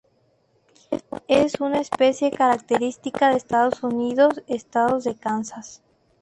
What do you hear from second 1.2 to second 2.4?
Es una especie